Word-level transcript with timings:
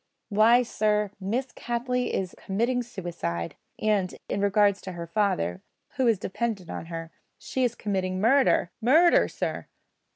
Why, 0.29 0.63
sir, 0.63 1.11
Miss 1.19 1.51
Cattley 1.53 2.11
is 2.11 2.33
committing 2.35 2.81
suicide; 2.81 3.55
and, 3.77 4.15
in 4.27 4.41
regard 4.41 4.73
to 4.77 4.93
her 4.93 5.05
father, 5.05 5.61
who 5.89 6.07
is 6.07 6.17
dependent 6.17 6.71
on 6.71 6.87
her, 6.87 7.11
she 7.37 7.63
is 7.63 7.75
committing 7.75 8.19
murder 8.19 8.71
murder, 8.81 9.27
sir!" 9.27 9.67